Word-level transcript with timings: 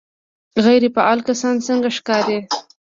غیر 0.65 0.83
فعال 0.95 1.19
کس 1.27 1.41
څنګه 1.67 1.89
ښکاري 1.97 2.39